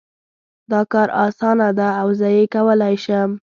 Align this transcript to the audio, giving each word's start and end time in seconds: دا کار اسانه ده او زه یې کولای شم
دا 0.71 0.81
کار 0.91 1.09
اسانه 1.25 1.69
ده 1.79 1.87
او 2.01 2.07
زه 2.19 2.27
یې 2.35 2.43
کولای 2.55 2.95
شم 3.03 3.29